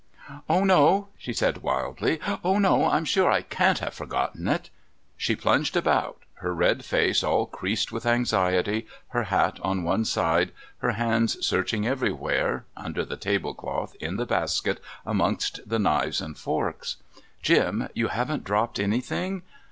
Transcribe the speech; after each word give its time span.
"Oh, 0.49 0.63
no," 0.63 1.09
she 1.15 1.31
said 1.31 1.59
wildly. 1.61 2.19
"Oh, 2.43 2.57
no! 2.57 2.89
I'm 2.89 3.05
sure 3.05 3.29
I 3.29 3.41
can't 3.43 3.77
have 3.77 3.93
forgotten 3.93 4.47
it." 4.47 4.71
She 5.15 5.35
plunged 5.35 5.77
about, 5.77 6.23
her 6.41 6.55
red 6.55 6.83
face 6.83 7.23
all 7.23 7.45
creased 7.45 7.91
with 7.91 8.07
anxiety, 8.07 8.87
her 9.09 9.25
hat 9.25 9.59
on 9.61 9.83
one 9.83 10.05
side, 10.05 10.53
her 10.79 10.93
hands 10.93 11.45
searching 11.45 11.85
everywhere, 11.85 12.65
under 12.75 13.05
the 13.05 13.15
tablecloth, 13.15 13.95
in 13.99 14.15
the 14.17 14.25
basket, 14.25 14.79
amongst 15.05 15.59
the 15.69 15.77
knives 15.77 16.19
and 16.19 16.35
forks. 16.35 16.95
"Jim, 17.43 17.87
you 17.93 18.07
haven't 18.07 18.43
dropped 18.43 18.79
anything?" 18.79 19.43